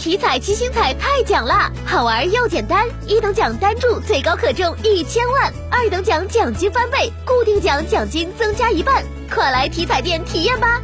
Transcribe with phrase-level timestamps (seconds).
[0.00, 10.80] 体彩七星彩太奖啦，好玩又简单，一等奖单注最高可中一千万，二等奖奖金翻倍，固定奖奖金增加一半，快来体彩店体验吧！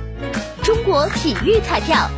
[0.62, 2.10] 中国体育彩票。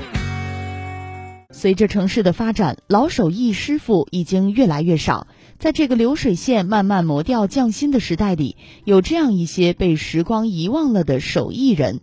[1.53, 5.29] 随着城市的发展，老手艺师傅已经越来越少。
[5.61, 12.01] 在这个流水线慢慢磨掉匠心的时代里，有这样一些被时光遗忘了的手艺人，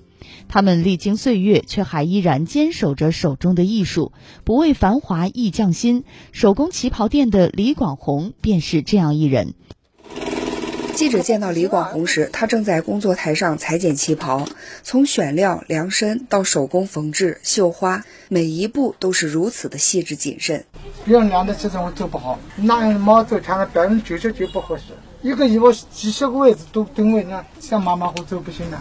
[0.48, 4.12] 他们历经岁月，却还依然坚守着手中的艺术，
[4.44, 6.04] 不为繁华易匠心。
[6.32, 9.54] 手工旗袍店的李广红便是这样一人。
[10.94, 14.46] 记者见到李广红时，他正在工作台上裁剪旗袍，
[14.82, 20.64] 从选料、量身到手工缝制、绣花，每一步都是如此的细致谨慎。
[21.04, 24.84] 别人量的尺寸我做不好，拿人毛做穿了百分之九十九不合适。
[25.22, 28.80] 一个衣服几十个位置都定位，那像马马虎走不行的。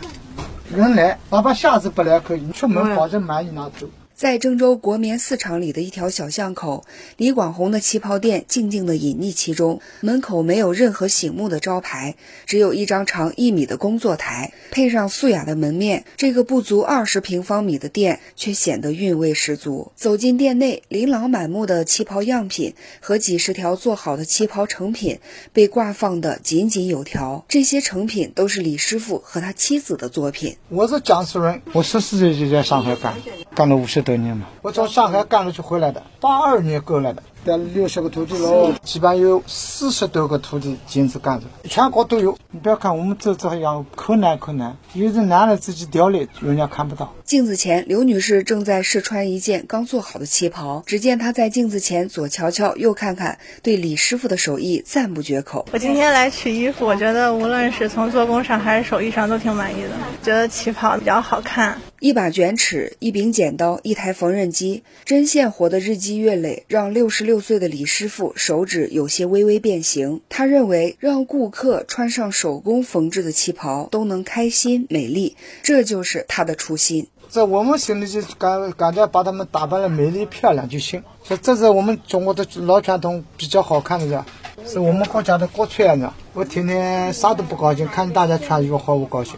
[0.75, 3.87] 人来，哪怕下次不来可以，出门保证满意拿走。
[4.17, 6.85] 在郑州国棉四厂里的一条小巷口，
[7.17, 9.81] 李广红的旗袍店静静地隐匿其中。
[10.03, 12.15] 门口没有任何醒目的招牌，
[12.47, 19.91] 只有一张长一米的工作台，配上素雅的门面，这个不足二十平方米的店却显得韵味十足。
[19.97, 25.19] 走进店内，琳琅满目的旗袍样品和几十条做好的旗袍成品
[25.53, 27.45] 被挂放得井井有条。
[27.49, 30.57] 这些成品都是李师傅和他妻子的作品。
[30.69, 33.17] 我是江苏人，我十四岁就在上海干，
[33.55, 34.03] 干了五十。
[34.03, 37.23] 多年嘛，我从上海干了就回来的，八二年过来的。
[37.45, 42.39] 带了六十个徒弟喽，基本有四十多个徒弟坚持干着，全国都有。
[42.51, 47.13] 你不要看我们这这样可难可难，有人拿来自己雕的，人家看不到。
[47.25, 50.83] 镜子前，刘女士正在试穿一件刚做好的旗袍。
[50.87, 55.67] 只见她在镜子前左瞧瞧右看看，对李师傅的手艺赞不绝口。
[55.73, 59.91] 我今天来取衣服，我觉得无论是从做工上还是手艺上都挺满意的，
[60.23, 61.81] 觉得旗袍比较好看。
[61.99, 67.34] 一把卷尺，一柄剪刀，一台缝纫机，针线活的日积月累，让六十六。
[67.35, 77.09] 六岁的李师傅手指有些微微变形，他认为让顾客穿上手工缝制的旗袍都能开心美丽，这就是他的初心。
[77.29, 84.25] 在我们心里就感感觉把他们打扮的美丽漂亮就行，说这是我们中国的老传统，比较好看的呀，
[84.65, 86.15] 是我们国家的国粹啊！
[86.35, 89.35] 我天天啥都不高兴，看见大家穿衣服好，我高兴。